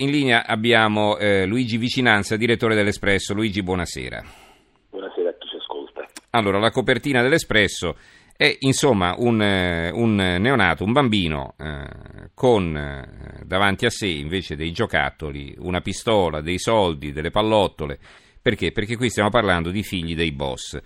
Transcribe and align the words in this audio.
In 0.00 0.10
linea 0.10 0.46
abbiamo 0.46 1.18
eh, 1.18 1.44
Luigi 1.44 1.76
Vicinanza, 1.76 2.38
direttore 2.38 2.74
dell'Espresso. 2.74 3.34
Luigi, 3.34 3.62
buonasera. 3.62 4.24
Buonasera 4.88 5.28
a 5.28 5.34
chi 5.38 5.46
ci 5.46 5.56
ascolta. 5.56 6.06
Allora, 6.30 6.58
la 6.58 6.70
copertina 6.70 7.20
dell'Espresso 7.20 7.98
è 8.34 8.56
insomma 8.60 9.14
un, 9.18 9.42
eh, 9.42 9.90
un 9.90 10.14
neonato, 10.14 10.84
un 10.84 10.92
bambino 10.92 11.52
eh, 11.58 12.30
con 12.32 12.74
eh, 12.74 13.42
davanti 13.44 13.84
a 13.84 13.90
sé 13.90 14.06
invece 14.06 14.56
dei 14.56 14.72
giocattoli, 14.72 15.54
una 15.58 15.82
pistola, 15.82 16.40
dei 16.40 16.58
soldi, 16.58 17.12
delle 17.12 17.28
pallottole. 17.28 17.98
Perché? 18.40 18.72
Perché 18.72 18.96
qui 18.96 19.10
stiamo 19.10 19.28
parlando 19.28 19.70
di 19.70 19.82
figli 19.82 20.14
dei 20.14 20.32
boss. 20.32 20.80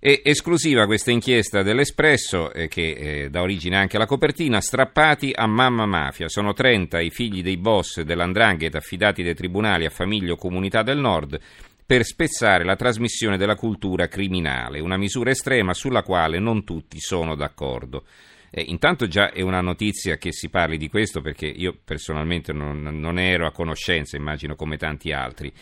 È 0.00 0.20
esclusiva 0.22 0.86
questa 0.86 1.10
inchiesta 1.10 1.64
dell'Espresso, 1.64 2.52
eh, 2.52 2.68
che 2.68 2.90
eh, 3.24 3.30
dà 3.30 3.42
origine 3.42 3.76
anche 3.76 3.96
alla 3.96 4.06
copertina, 4.06 4.60
strappati 4.60 5.32
a 5.34 5.48
mamma 5.48 5.86
mafia. 5.86 6.28
Sono 6.28 6.52
30 6.52 7.00
i 7.00 7.10
figli 7.10 7.42
dei 7.42 7.56
boss 7.56 8.02
dell'Andrangheta 8.02 8.78
affidati 8.78 9.24
dai 9.24 9.34
tribunali 9.34 9.86
a 9.86 9.90
famiglie 9.90 10.30
o 10.30 10.36
comunità 10.36 10.84
del 10.84 10.98
nord 10.98 11.40
per 11.84 12.04
spezzare 12.04 12.62
la 12.62 12.76
trasmissione 12.76 13.36
della 13.36 13.56
cultura 13.56 14.06
criminale, 14.06 14.78
una 14.78 14.96
misura 14.96 15.30
estrema 15.30 15.74
sulla 15.74 16.04
quale 16.04 16.38
non 16.38 16.62
tutti 16.62 17.00
sono 17.00 17.34
d'accordo. 17.34 18.04
Eh, 18.50 18.62
intanto 18.68 19.08
già 19.08 19.32
è 19.32 19.40
una 19.40 19.60
notizia 19.60 20.16
che 20.16 20.32
si 20.32 20.48
parli 20.48 20.76
di 20.76 20.88
questo 20.88 21.20
perché 21.20 21.46
io 21.46 21.76
personalmente 21.84 22.52
non, 22.52 22.82
non 22.82 23.18
ero 23.18 23.48
a 23.48 23.52
conoscenza, 23.52 24.16
immagino 24.16 24.54
come 24.54 24.76
tanti 24.76 25.10
altri. 25.10 25.52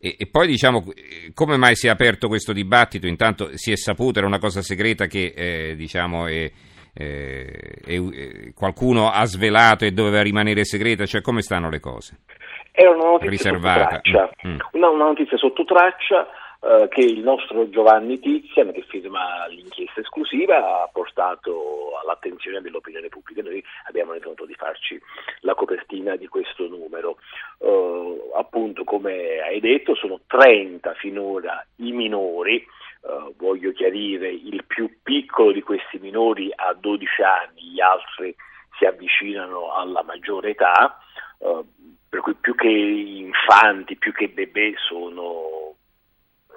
E, 0.00 0.16
e, 0.18 0.26
poi 0.26 0.46
diciamo 0.46 0.84
come 1.34 1.56
mai 1.56 1.74
si 1.74 1.88
è 1.88 1.90
aperto 1.90 2.28
questo 2.28 2.52
dibattito? 2.52 3.06
Intanto 3.06 3.56
si 3.56 3.72
è 3.72 3.76
saputo, 3.76 4.18
era 4.18 4.28
una 4.28 4.38
cosa 4.38 4.62
segreta 4.62 5.06
che 5.06 5.34
eh, 5.36 5.74
diciamo 5.76 6.26
è, 6.26 6.50
eh, 6.94 7.80
è, 7.84 8.52
qualcuno 8.54 9.10
ha 9.10 9.24
svelato 9.24 9.84
e 9.84 9.90
doveva 9.90 10.22
rimanere 10.22 10.64
segreta, 10.64 11.04
cioè 11.04 11.20
come 11.20 11.42
stanno 11.42 11.68
le 11.68 11.80
cose? 11.80 12.18
Era 12.72 12.90
una 12.90 13.04
notizia 13.04 13.30
Riservata. 13.30 13.80
sotto 13.80 14.00
traccia, 14.02 14.30
mm. 14.46 14.50
mm. 14.50 14.58
una, 14.72 14.88
una 14.90 15.04
notizia 15.04 15.36
sotto 15.36 15.64
traccia 15.64 16.28
eh, 16.60 16.88
che 16.90 17.02
il 17.02 17.20
nostro 17.20 17.68
Giovanni 17.70 18.18
Tizian, 18.18 18.72
che 18.72 18.82
firma 18.82 19.46
l'inchiesta 19.46 20.00
esclusiva, 20.00 20.82
ha 20.82 20.90
portato 20.92 21.96
all'attenzione 22.02 22.60
dell'opinione 22.60 23.08
pubblica. 23.08 23.42
Noi 23.42 23.62
abbiamo 23.86 24.12
ritenuto 24.12 24.44
di 24.44 24.54
farci 24.54 25.00
la 25.42 25.54
copertina 25.54 26.16
di 26.16 26.26
questo 26.26 26.66
numero. 26.66 27.18
Uh, 27.58 28.32
appunto, 28.34 28.82
come 28.82 29.38
hai 29.40 29.60
detto, 29.60 29.94
sono 29.94 30.20
30 30.26 30.94
finora 30.94 31.64
i 31.76 31.92
minori. 31.92 32.66
Uh, 33.02 33.32
voglio 33.36 33.70
chiarire, 33.70 34.28
il 34.28 34.64
più 34.66 34.98
piccolo 35.00 35.52
di 35.52 35.62
questi 35.62 35.98
minori 36.00 36.50
ha 36.52 36.74
12 36.74 37.22
anni, 37.22 37.62
gli 37.70 37.80
altri 37.80 38.34
si 38.76 38.84
avvicinano 38.84 39.72
alla 39.72 40.02
maggiore 40.02 40.50
età, 40.50 40.98
uh, 41.38 41.64
per 42.08 42.20
cui 42.20 42.34
più 42.34 42.56
che 42.56 42.68
infanti, 42.68 43.94
più 43.96 44.12
che 44.12 44.28
bebè 44.28 44.72
sono 44.88 45.67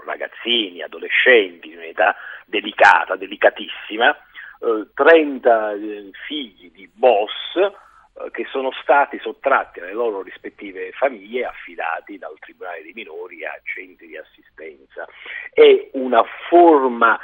ragazzini, 0.05 0.81
adolescenti, 0.81 1.71
in 1.71 1.77
un'età 1.77 2.15
delicata, 2.45 3.15
delicatissima, 3.15 4.15
eh, 4.61 4.87
30 4.93 5.73
eh, 5.73 6.09
figli 6.27 6.71
di 6.71 6.89
boss 6.93 7.55
eh, 7.55 8.31
che 8.31 8.45
sono 8.49 8.71
stati 8.81 9.17
sottratti 9.19 9.79
alle 9.79 9.93
loro 9.93 10.21
rispettive 10.21 10.91
famiglie 10.91 11.45
affidati 11.45 12.17
dal 12.17 12.37
Tribunale 12.39 12.83
dei 12.83 12.93
minori 12.93 13.45
a 13.45 13.57
centri 13.63 14.07
di 14.07 14.17
assistenza. 14.17 15.07
È 15.51 15.89
una 15.93 16.23
forma 16.49 17.19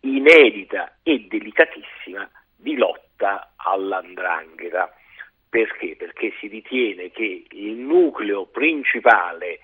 inedita 0.00 0.96
e 1.02 1.26
delicatissima 1.28 2.28
di 2.56 2.76
lotta 2.76 3.52
all'andrangheta. 3.56 4.94
Perché? 5.48 5.96
Perché 5.96 6.32
si 6.38 6.46
ritiene 6.46 7.10
che 7.10 7.44
il 7.50 7.76
nucleo 7.76 8.46
principale 8.46 9.48
eh, 9.48 9.60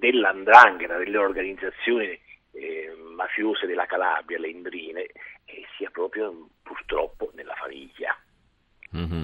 dell'andrangheta, 0.00 0.96
delle 0.96 1.18
organizzazioni 1.18 2.18
eh, 2.52 2.92
mafiose 3.14 3.66
della 3.66 3.86
Calabria, 3.86 4.38
le 4.38 4.48
indrine, 4.48 5.02
eh, 5.44 5.64
sia 5.76 5.90
proprio 5.90 6.48
purtroppo 6.62 7.30
nella 7.34 7.54
famiglia. 7.54 8.16
Mm-hmm. 8.96 9.22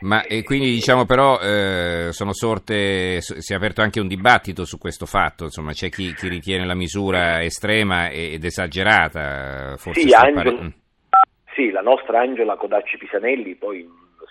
Ma 0.00 0.22
e 0.24 0.42
quindi 0.42 0.70
diciamo 0.70 1.04
però 1.04 1.38
eh, 1.40 2.08
sono 2.10 2.32
sorte, 2.32 3.20
si 3.20 3.52
è 3.52 3.56
aperto 3.56 3.82
anche 3.82 4.00
un 4.00 4.08
dibattito 4.08 4.64
su 4.64 4.78
questo 4.78 5.04
fatto, 5.04 5.44
insomma 5.44 5.72
c'è 5.72 5.90
chi, 5.90 6.14
chi 6.14 6.28
ritiene 6.28 6.64
la 6.64 6.74
misura 6.74 7.42
estrema 7.42 8.08
ed 8.08 8.42
esagerata, 8.42 9.76
forse 9.76 10.00
sì, 10.00 10.12
Angelo, 10.14 10.34
pare... 10.34 10.62
Mm. 10.62 10.68
sì, 11.54 11.70
la 11.70 11.82
nostra 11.82 12.20
Angela 12.20 12.56
Codacci 12.56 12.96
Pisanelli 12.96 13.56
poi 13.56 13.86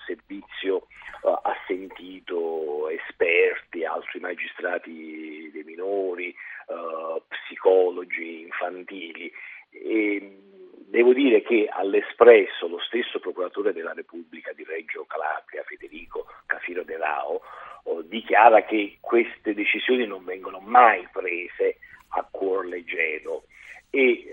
servizio 0.09 0.87
uh, 1.21 1.29
ha 1.29 1.55
sentito 1.67 2.89
esperti, 2.89 3.85
altri 3.85 4.19
magistrati 4.19 5.49
dei 5.53 5.63
minori, 5.63 6.33
uh, 6.67 7.21
psicologi 7.27 8.41
infantili. 8.41 9.31
E 9.71 10.37
devo 10.87 11.13
dire 11.13 11.43
che 11.43 11.69
all'espresso 11.71 12.67
lo 12.67 12.79
stesso 12.79 13.19
procuratore 13.19 13.71
della 13.71 13.93
Repubblica 13.93 14.51
di 14.53 14.63
Reggio 14.63 15.05
Calabria, 15.05 15.63
Federico 15.63 16.25
Cafiro 16.47 16.83
De 16.83 16.97
Rao, 16.97 17.41
uh, 17.83 18.01
dichiara 18.01 18.63
che 18.63 18.97
queste 18.99 19.53
decisioni 19.53 20.07
non 20.07 20.25
vengono 20.25 20.59
mai 20.59 21.07
prese 21.11 21.77
a 22.09 22.27
cuor 22.29 22.65
leggero. 22.65 23.43
E 23.91 24.29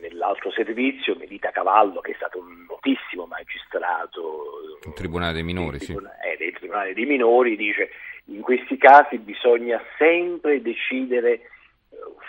nell'altro 0.00 0.50
servizio 0.50 1.14
Melita 1.16 1.50
Cavallo 1.50 2.00
che 2.00 2.12
è 2.12 2.14
stato 2.14 2.38
un 2.38 2.64
notissimo 2.68 3.26
magistrato 3.26 4.57
il 4.84 4.92
Tribunale 4.94 5.32
dei 5.32 5.42
Minori, 5.42 5.78
sì. 5.80 5.92
eh, 5.92 6.36
del 6.36 6.52
Tribunale 6.52 6.94
dei 6.94 7.06
Minori 7.06 7.56
dice 7.56 7.90
in 8.26 8.40
questi 8.40 8.76
casi 8.76 9.18
bisogna 9.18 9.82
sempre 9.96 10.60
decidere 10.60 11.32
eh, 11.32 11.40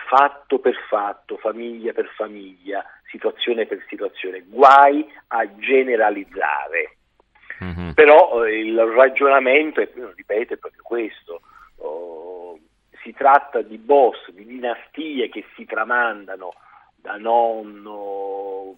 fatto 0.07 0.59
per 0.59 0.75
fatto, 0.87 1.37
famiglia 1.37 1.93
per 1.93 2.09
famiglia, 2.15 2.83
situazione 3.09 3.65
per 3.65 3.83
situazione, 3.87 4.43
guai 4.47 5.05
a 5.27 5.47
generalizzare. 5.57 6.95
Mm-hmm. 7.63 7.91
Però 7.91 8.45
eh, 8.45 8.59
il 8.59 8.79
ragionamento, 8.79 9.81
è, 9.81 9.89
ripeto, 10.15 10.53
è 10.53 10.57
proprio 10.57 10.81
questo. 10.83 11.41
Oh, 11.77 12.57
si 13.03 13.13
tratta 13.13 13.61
di 13.61 13.77
boss, 13.77 14.29
di 14.29 14.45
dinastie 14.45 15.29
che 15.29 15.45
si 15.55 15.65
tramandano 15.65 16.53
da 17.09 17.17
nonno, 17.17 18.77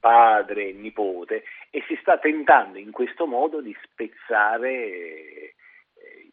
padre, 0.00 0.72
nipote 0.72 1.44
e 1.70 1.84
si 1.86 1.98
sta 2.00 2.16
tentando 2.16 2.78
in 2.78 2.90
questo 2.90 3.26
modo 3.26 3.60
di 3.60 3.76
spezzare 3.82 4.70
eh, 4.72 5.54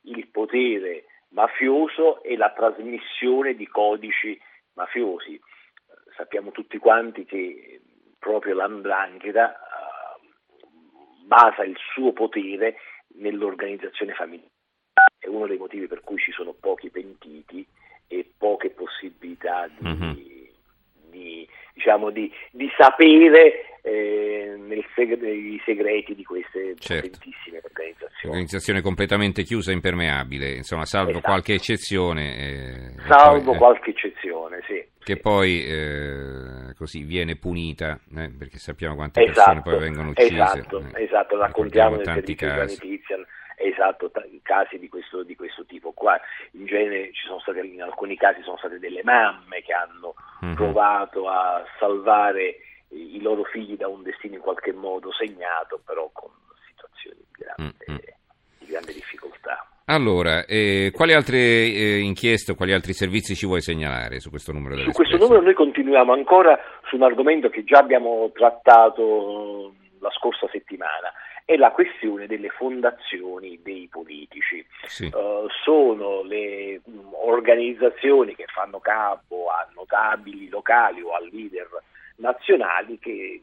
il 0.03 0.27
potere 0.27 1.03
mafioso 1.31 2.23
e 2.23 2.37
la 2.37 2.51
trasmissione 2.51 3.55
di 3.55 3.67
codici 3.67 4.39
mafiosi. 4.75 5.37
Sappiamo 6.15 6.51
tutti 6.51 6.77
quanti 6.77 7.25
che 7.25 7.81
proprio 8.19 8.55
l'andrangheta 8.55 9.53
uh, 9.53 11.25
basa 11.25 11.63
il 11.63 11.75
suo 11.91 12.13
potere 12.13 12.77
nell'organizzazione 13.15 14.13
familiare. 14.13 14.51
È 15.19 15.27
uno 15.27 15.47
dei 15.47 15.57
motivi 15.57 15.87
per 15.87 16.01
cui 16.01 16.19
ci 16.19 16.31
sono 16.31 16.53
pochi 16.53 16.89
pentiti 16.89 17.67
e 18.07 18.31
poche 18.37 18.69
possibilità 18.69 19.67
di, 19.67 19.87
mm-hmm 19.87 20.32
diciamo, 21.83 22.09
di, 22.09 22.31
di 22.51 22.71
sapere 22.77 23.79
eh, 23.81 24.57
segre, 24.95 25.31
i 25.31 25.61
segreti 25.65 26.15
di 26.15 26.23
queste 26.23 26.75
certo. 26.79 27.09
potentissime 27.09 27.59
organizzazioni. 27.61 28.29
Organizzazione 28.29 28.81
completamente 28.81 29.43
chiusa 29.43 29.71
e 29.71 29.73
impermeabile, 29.73 30.51
insomma, 30.51 30.85
salvo 30.85 31.11
esatto. 31.11 31.27
qualche 31.27 31.53
eccezione. 31.53 32.37
Eh, 32.37 33.01
salvo 33.07 33.43
poi, 33.43 33.53
eh, 33.53 33.57
qualche 33.57 33.89
eccezione, 33.89 34.59
sì. 34.65 34.85
Che 35.03 35.15
sì. 35.15 35.19
poi 35.19 35.65
eh, 35.65 36.73
così 36.77 37.03
viene 37.03 37.35
punita, 37.35 37.99
eh, 38.15 38.31
perché 38.37 38.57
sappiamo 38.57 38.95
quante 38.95 39.21
esatto, 39.21 39.33
persone 39.33 39.61
poi 39.61 39.79
vengono 39.79 40.09
uccise. 40.11 40.33
Esatto, 40.33 40.83
eh, 40.93 41.03
esatto 41.03 41.37
raccontiamo 41.37 41.97
nel 41.97 42.05
tanti 42.05 42.35
casi. 42.35 42.79
Tizian 42.79 43.25
esatto, 43.55 44.09
t- 44.11 44.39
casi 44.41 44.77
di 44.77 44.89
questo, 44.89 45.23
di 45.23 45.35
questo, 45.35 45.65
tipo 45.65 45.91
qua. 45.91 46.19
In 46.51 46.65
genere 46.65 47.11
ci 47.13 47.25
sono 47.25 47.39
state, 47.39 47.59
in 47.61 47.81
alcuni 47.81 48.15
casi 48.15 48.41
sono 48.43 48.57
state 48.57 48.79
delle 48.79 49.03
mamme 49.03 49.61
che 49.61 49.73
hanno 49.73 50.02
mm-hmm. 50.43 50.55
provato 50.55 51.27
a 51.29 51.63
salvare 51.79 52.57
i 52.89 53.21
loro 53.21 53.43
figli 53.43 53.75
da 53.75 53.87
un 53.87 54.03
destino 54.03 54.35
in 54.35 54.41
qualche 54.41 54.71
modo 54.71 55.11
segnato, 55.11 55.81
però 55.83 56.09
con 56.13 56.29
situazioni 56.67 57.17
di 57.17 57.43
grande, 57.43 57.85
mm-hmm. 57.89 57.99
di 58.59 58.65
grande 58.65 58.93
difficoltà. 58.93 59.67
Allora, 59.85 60.45
eh, 60.45 60.91
quali 60.93 61.13
altre 61.13 61.37
eh, 61.37 61.99
inchieste 61.99 62.51
o 62.51 62.55
quali 62.55 62.71
altri 62.71 62.93
servizi 62.93 63.35
ci 63.35 63.45
vuoi 63.45 63.61
segnalare 63.61 64.19
su 64.19 64.29
questo 64.29 64.53
numero? 64.53 64.77
Su 64.77 64.91
questo 64.91 65.17
numero 65.17 65.41
noi 65.41 65.53
continuiamo 65.53 66.13
ancora 66.13 66.57
su 66.87 66.95
un 66.95 67.03
argomento 67.03 67.49
che 67.49 67.63
già 67.65 67.79
abbiamo 67.79 68.31
trattato 68.33 69.73
la 69.99 70.09
scorsa 70.11 70.47
settimana 70.51 71.11
è 71.45 71.57
la 71.57 71.71
questione 71.71 72.27
delle 72.27 72.49
fondazioni 72.49 73.59
dei 73.61 73.87
politici. 73.91 74.65
Sì. 74.85 75.05
Uh, 75.13 75.47
sono 75.63 76.23
le 76.23 76.81
um, 76.85 77.09
organizzazioni 77.23 78.35
che 78.35 78.45
fanno 78.47 78.79
capo 78.79 79.49
a 79.49 79.67
notabili 79.75 80.49
locali 80.49 81.01
o 81.01 81.13
a 81.13 81.19
leader 81.19 81.67
nazionali 82.17 82.97
che 82.99 83.41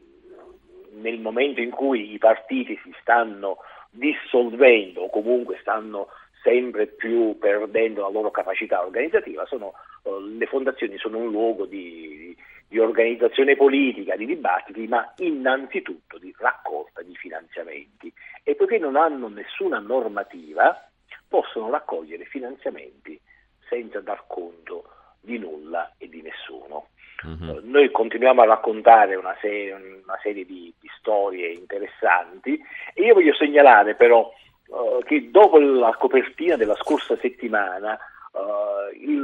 nel 0.93 1.19
momento 1.19 1.61
in 1.61 1.69
cui 1.69 2.13
i 2.13 2.17
partiti 2.17 2.79
si 2.83 2.93
stanno 3.01 3.57
dissolvendo 3.91 5.01
o 5.01 5.09
comunque 5.09 5.57
stanno 5.61 6.07
sempre 6.41 6.87
più 6.87 7.37
perdendo 7.37 8.01
la 8.01 8.09
loro 8.09 8.31
capacità 8.31 8.83
organizzativa, 8.83 9.45
sono, 9.45 9.73
uh, 10.03 10.19
le 10.19 10.47
fondazioni 10.47 10.97
sono 10.97 11.19
un 11.19 11.29
luogo 11.29 11.65
di, 11.65 12.35
di, 12.67 12.79
organizzazione 12.79 13.55
politica, 13.55 14.15
di 14.15 14.25
dibattiti, 14.25 14.87
ma 14.87 15.13
innanzitutto 15.17 16.17
di 16.17 16.33
raccolta 16.39 16.90
di 17.03 17.15
finanziamenti 17.15 18.11
e 18.43 18.55
poiché 18.55 18.77
non 18.77 18.95
hanno 18.95 19.27
nessuna 19.27 19.79
normativa 19.79 20.87
possono 21.27 21.69
raccogliere 21.69 22.25
finanziamenti 22.25 23.19
senza 23.67 24.01
dar 24.01 24.25
conto 24.27 24.83
di 25.21 25.37
nulla 25.37 25.93
e 25.97 26.09
di 26.09 26.21
nessuno. 26.21 26.87
Uh-huh. 27.23 27.61
Noi 27.63 27.89
continuiamo 27.91 28.41
a 28.41 28.45
raccontare 28.45 29.15
una 29.15 29.35
serie, 29.39 29.73
una 29.73 30.19
serie 30.21 30.43
di, 30.43 30.73
di, 30.79 30.89
storie 30.97 31.51
interessanti 31.51 32.59
e 32.93 33.03
io 33.03 33.13
voglio 33.13 33.33
segnalare 33.35 33.95
però 33.95 34.29
uh, 34.67 35.03
che 35.03 35.29
dopo 35.29 35.59
la 35.59 35.95
copertina 35.97 36.55
della 36.55 36.75
scorsa 36.75 37.15
settimana 37.17 37.97
uh, 38.31 38.93
il, 38.99 39.23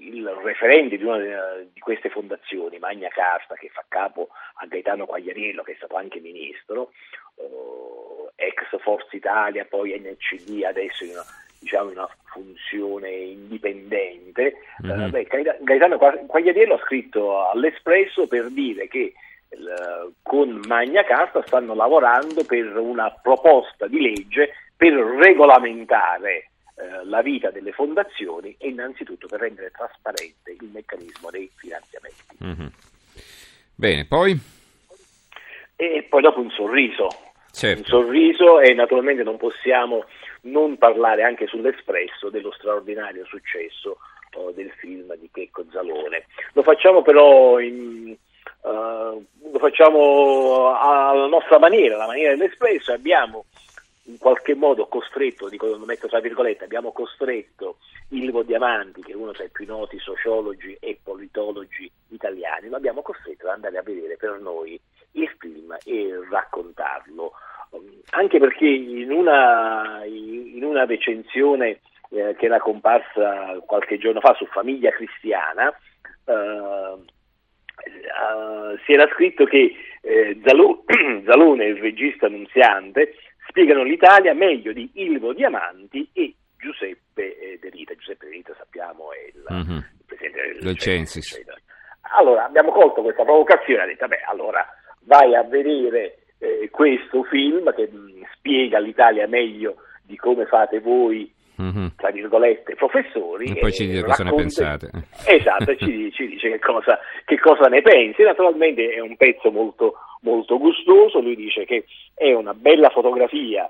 il, 0.00 0.28
referente 0.42 0.96
di 0.96 1.04
una 1.04 1.18
di 1.72 1.80
queste 1.80 2.10
fondazioni, 2.10 2.78
Magna 2.78 3.08
Carta, 3.08 3.54
che 3.54 3.68
fa 3.68 3.84
capo 3.88 4.28
a 4.54 4.66
Gaetano 4.66 5.06
Quagliariello, 5.06 5.62
che 5.62 5.72
è 5.72 5.76
stato 5.76 5.96
anche 5.96 6.20
ministro, 6.20 6.92
ex 8.36 8.78
Forza 8.80 9.16
Italia, 9.16 9.66
poi 9.68 9.98
NCD, 9.98 10.64
adesso 10.64 11.04
in 11.04 11.10
una, 11.10 11.24
diciamo, 11.58 11.90
in 11.90 11.98
una 11.98 12.08
funzione 12.24 13.10
indipendente. 13.10 14.56
Mm-hmm. 14.84 15.02
Uh, 15.02 15.10
beh, 15.10 15.56
Gaetano 15.60 15.98
Quagliariello 15.98 16.74
ha 16.74 16.84
scritto 16.84 17.48
all'Espresso 17.48 18.26
per 18.26 18.50
dire 18.50 18.88
che 18.88 19.12
uh, 19.48 20.12
con 20.22 20.60
Magna 20.66 21.04
Carta 21.04 21.42
stanno 21.46 21.74
lavorando 21.74 22.44
per 22.44 22.76
una 22.76 23.10
proposta 23.22 23.86
di 23.86 24.00
legge 24.00 24.50
per 24.76 24.94
regolamentare 24.94 26.49
uh, 26.80 27.08
la 27.08 27.22
vita 27.22 27.50
delle 27.50 27.72
fondazioni 27.72 28.54
e 28.58 28.68
innanzitutto 28.68 29.26
per 29.26 29.40
rendere 29.40 29.70
trasparente 29.70 30.50
il 30.50 30.68
meccanismo 30.72 31.30
dei 31.30 31.50
finanziamenti. 31.54 32.22
Mm-hmm. 32.44 32.66
Bene, 33.74 34.04
poi? 34.06 34.38
E 35.76 36.06
poi 36.08 36.22
dopo 36.22 36.40
un 36.40 36.50
sorriso, 36.50 37.08
certo. 37.50 37.78
un 37.78 37.84
sorriso 37.86 38.60
e 38.60 38.74
naturalmente 38.74 39.22
non 39.22 39.38
possiamo 39.38 40.04
non 40.42 40.76
parlare 40.76 41.22
anche 41.22 41.46
sull'Espresso 41.46 42.28
dello 42.28 42.52
straordinario 42.52 43.24
successo 43.24 43.98
uh, 44.36 44.52
del 44.52 44.70
film 44.72 45.14
di 45.16 45.30
Checco 45.32 45.64
Zalone. 45.70 46.26
Lo 46.52 46.62
facciamo 46.62 47.00
però 47.02 47.58
in, 47.58 48.14
uh, 48.62 48.68
lo 48.68 49.58
facciamo 49.58 50.74
alla 50.74 51.26
nostra 51.26 51.58
maniera, 51.58 51.96
la 51.96 52.06
maniera 52.06 52.34
dell'Espresso, 52.34 52.92
abbiamo 52.92 53.46
in 54.10 54.18
qualche 54.18 54.54
modo 54.54 54.86
costretto, 54.86 55.48
dico, 55.48 55.66
lo 55.66 55.84
metto 55.84 56.08
tra 56.08 56.20
virgolette, 56.20 56.64
abbiamo 56.64 56.92
costretto 56.92 57.78
Ilvo 58.08 58.42
Diamanti, 58.42 59.02
che 59.02 59.12
è 59.12 59.14
uno 59.14 59.32
tra 59.32 59.44
i 59.44 59.50
più 59.50 59.66
noti 59.66 59.98
sociologi 59.98 60.76
e 60.80 60.98
politologi 61.02 61.90
italiani, 62.08 62.68
lo 62.68 62.76
abbiamo 62.76 63.02
costretto 63.02 63.46
ad 63.46 63.54
andare 63.54 63.78
a 63.78 63.82
vedere 63.82 64.16
per 64.16 64.38
noi 64.40 64.78
il 65.12 65.28
film 65.38 65.76
e 65.84 66.20
raccontarlo. 66.28 67.32
Anche 68.10 68.38
perché 68.40 68.66
in 68.66 69.12
una, 69.12 70.02
in 70.04 70.64
una 70.64 70.84
recensione 70.84 71.80
eh, 72.10 72.34
che 72.36 72.46
era 72.46 72.58
comparsa 72.58 73.60
qualche 73.64 73.96
giorno 73.98 74.20
fa 74.20 74.34
su 74.34 74.44
Famiglia 74.46 74.90
Cristiana, 74.90 75.72
eh, 76.24 77.18
Uh, 77.82 78.76
si 78.84 78.92
era 78.92 79.08
scritto 79.14 79.44
che 79.46 79.74
eh, 80.02 80.38
Zalone, 80.44 81.64
il 81.64 81.78
regista 81.78 82.26
annunziante 82.26 83.14
spiegano 83.48 83.82
l'Italia 83.82 84.34
meglio 84.34 84.72
di 84.72 84.90
Ilvo 84.94 85.32
Diamanti 85.32 86.08
e 86.12 86.34
Giuseppe 86.56 87.38
eh, 87.38 87.58
De 87.60 87.70
Rita. 87.70 87.94
Giuseppe 87.94 88.26
De 88.26 88.32
Rita 88.32 88.54
sappiamo 88.56 89.12
è 89.12 89.32
il, 89.34 89.44
mm-hmm. 89.52 89.76
il 89.76 90.04
presidente 90.06 90.58
del, 90.64 90.78
Censis. 90.78 91.40
Allora 92.12 92.44
abbiamo 92.44 92.72
colto 92.72 93.02
questa 93.02 93.24
provocazione 93.24 93.80
e 93.80 93.84
ha 93.84 93.86
detto, 93.86 94.06
beh, 94.08 94.22
allora 94.26 94.66
vai 95.04 95.34
a 95.34 95.42
vedere 95.42 96.18
eh, 96.38 96.68
questo 96.70 97.22
film 97.24 97.72
che 97.74 97.88
mh, 97.90 97.96
mm, 97.96 98.22
spiega 98.34 98.78
l'Italia 98.78 99.26
meglio 99.26 99.76
di 100.02 100.16
come 100.16 100.46
fate 100.46 100.80
voi 100.80 101.32
mm-hmm. 101.60 101.86
Tra 102.00 102.10
virgolette 102.10 102.74
professori 102.74 103.50
e 103.50 103.60
poi 103.60 103.72
ci 103.72 103.86
dice 103.86 104.02
cosa 104.02 104.24
ne 104.24 104.34
pensate. 104.34 104.90
Esatto 105.26 105.76
ci, 105.76 106.10
ci, 106.12 106.26
dice 106.26 106.50
che 106.50 106.58
cosa, 106.58 106.98
che 107.24 107.38
cosa, 107.38 107.68
ne 107.68 107.82
pensi. 107.82 108.22
Naturalmente 108.22 108.90
è 108.90 109.00
un 109.00 109.16
pezzo 109.16 109.50
molto, 109.50 109.94
molto 110.22 110.58
gustoso. 110.58 111.20
Lui 111.20 111.36
dice 111.36 111.64
che 111.64 111.84
è 112.14 112.32
una 112.32 112.54
bella 112.54 112.88
fotografia 112.88 113.68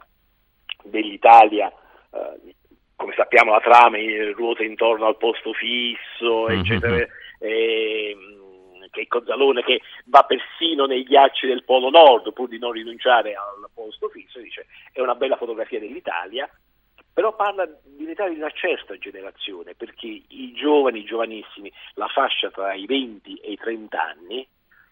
dell'Italia 0.84 1.70
eh, 2.12 2.54
come 2.96 3.14
sappiamo 3.16 3.52
la 3.52 3.60
trama 3.60 3.96
ruota 4.34 4.62
intorno 4.62 5.06
al 5.06 5.16
posto 5.16 5.52
fisso 5.52 6.46
mm-hmm. 6.48 6.60
eccetera 6.60 7.06
e, 7.38 8.16
che 8.90 9.06
Cozzalone 9.06 9.62
che 9.62 9.80
va 10.06 10.22
persino 10.24 10.84
nei 10.86 11.04
ghiacci 11.04 11.46
del 11.46 11.64
Polo 11.64 11.90
Nord 11.90 12.32
pur 12.32 12.48
di 12.48 12.58
non 12.58 12.72
rinunciare 12.72 13.34
al 13.34 13.68
posto 13.72 14.08
fisso, 14.08 14.40
dice 14.40 14.66
è 14.92 15.00
una 15.00 15.14
bella 15.14 15.36
fotografia 15.36 15.78
dell'Italia, 15.78 16.48
però 17.20 17.34
parla 17.34 17.66
di 17.66 18.04
un'Italia 18.04 18.32
di 18.32 18.40
una 18.40 18.50
certa 18.50 18.96
generazione, 18.96 19.74
perché 19.74 20.06
i 20.06 20.54
giovani, 20.54 21.00
i 21.00 21.04
giovanissimi, 21.04 21.70
la 21.96 22.06
fascia 22.06 22.50
tra 22.50 22.72
i 22.72 22.86
20 22.86 23.34
e 23.44 23.52
i 23.52 23.56
30 23.58 24.02
anni, 24.02 24.48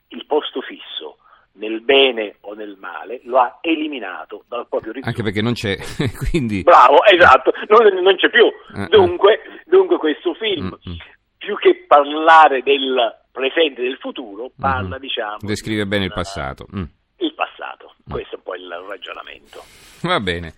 il 0.08 0.26
posto 0.26 0.60
fisso 0.60 1.16
nel 1.52 1.80
bene 1.80 2.36
o 2.42 2.52
nel 2.52 2.76
male, 2.78 3.20
lo 3.24 3.38
ha 3.38 3.60
eliminato 3.62 4.44
dal 4.46 4.68
proprio 4.68 4.92
ricordo. 4.92 5.08
Anche 5.08 5.22
perché 5.22 5.40
non 5.40 5.54
c'è, 5.54 5.78
quindi... 6.28 6.64
Bravo, 6.64 7.02
esatto, 7.06 7.50
non, 7.68 8.02
non 8.02 8.14
c'è 8.16 8.28
più. 8.28 8.44
Uh-uh. 8.44 8.88
Dunque, 8.88 9.40
dunque, 9.64 9.96
questo 9.96 10.34
film, 10.34 10.66
uh-uh. 10.66 10.96
più 11.38 11.56
che 11.56 11.86
parlare 11.86 12.62
del 12.62 13.22
presente 13.32 13.80
del 13.80 13.96
futuro, 13.96 14.50
parla, 14.54 14.86
mm-hmm. 14.90 15.00
diciamo... 15.00 15.36
Descrive 15.40 15.86
bene 15.86 16.04
il 16.04 16.12
passato. 16.12 16.66
Mm. 16.76 16.84
Il 17.20 17.32
passato, 17.32 17.94
mm. 18.02 18.12
questo 18.12 18.34
è 18.34 18.36
un 18.36 18.42
po' 18.42 18.54
il 18.54 18.84
ragionamento. 18.86 19.62
Va 20.02 20.20
bene. 20.20 20.52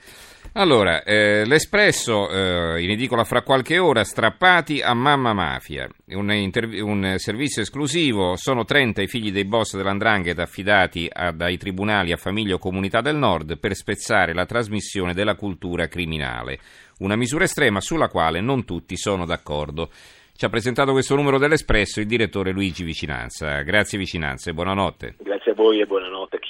Allora, 0.55 1.05
eh, 1.05 1.44
l'Espresso 1.47 2.29
eh, 2.29 2.82
in 2.82 2.91
edicola 2.91 3.23
fra 3.23 3.43
qualche 3.43 3.79
ora, 3.79 4.02
strappati 4.02 4.82
a 4.82 4.94
Mamma 4.94 5.32
Mafia, 5.32 5.88
un, 6.08 6.32
interv- 6.32 6.81
un, 6.81 7.14
servizio 7.19 7.62
esclusivo, 7.62 8.35
sono 8.35 8.64
30 8.64 9.00
i 9.00 9.06
figli 9.06 9.31
dei 9.31 9.44
boss 9.44 9.76
dell'Andrangheta 9.76 10.43
affidati 10.43 11.08
a, 11.08 11.31
dai 11.31 11.56
tribunali 11.56 12.11
a 12.11 12.17
famiglie 12.17 12.55
o 12.55 12.58
comunità 12.58 13.00
del 13.00 13.14
nord 13.14 13.61
per 13.61 13.75
spezzare 13.75 14.35
la 14.35 14.44
trasmissione 14.44 15.14
della 15.14 15.37
cultura 15.37 15.87
criminale, 15.87 16.58
una 16.99 17.14
misura 17.14 17.44
estrema 17.44 17.81
sulla 17.81 18.08
quale 18.08 18.41
non 18.41 18.65
tutti 18.65 18.96
sono 18.96 19.24
d'accordo. 19.27 19.89
Ci 20.34 20.44
ha 20.44 20.48
presentato 20.48 20.91
questo 20.91 21.15
numero 21.15 21.39
dell'Espresso 21.39 22.01
il 22.01 22.06
direttore 22.06 22.51
Luigi 22.51 22.82
Vicinanza. 22.82 23.63
Grazie 23.63 23.98
Vicinanza 23.98 24.51
e 24.51 24.55
buonanotte. 24.55 25.15
Grazie 25.19 25.53
a 25.53 25.55
voi 25.55 25.81
e 25.81 25.86
buonanotte. 25.86 26.41